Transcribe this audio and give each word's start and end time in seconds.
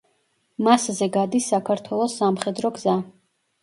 მასზე 0.67 1.09
გადის 1.19 1.51
საქართველოს 1.55 2.19
სამხედრო 2.25 2.77
გზა. 2.81 3.01